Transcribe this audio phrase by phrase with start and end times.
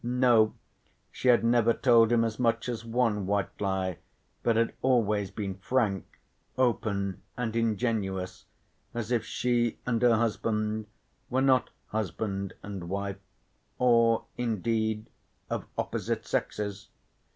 [0.03, 0.55] No,
[1.11, 3.99] she had never told him as much as one white lie,
[4.41, 6.19] but had always been frank,
[6.57, 8.47] open and ingenuous
[8.95, 10.87] as if she and her husband
[11.29, 13.19] were not husband and wife,
[13.77, 15.05] or indeed
[15.51, 16.89] of opposite sexes.